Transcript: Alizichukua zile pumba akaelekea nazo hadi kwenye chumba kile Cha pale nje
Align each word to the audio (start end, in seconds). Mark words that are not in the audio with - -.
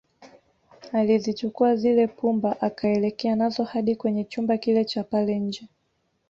Alizichukua 0.93 1.75
zile 1.75 2.07
pumba 2.07 2.61
akaelekea 2.61 3.35
nazo 3.35 3.63
hadi 3.63 3.95
kwenye 3.95 4.23
chumba 4.23 4.57
kile 4.57 4.85
Cha 4.85 5.03
pale 5.03 5.39
nje 5.39 5.67